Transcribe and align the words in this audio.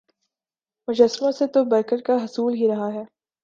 مجسموں 0.87 1.31
سے 1.31 1.47
تو 1.47 1.63
برکت 1.63 2.05
کا 2.05 2.23
حصول 2.23 2.53
ہو 2.53 2.59
ہی 2.61 2.67
رہا 2.67 2.93
ہے 2.93 3.03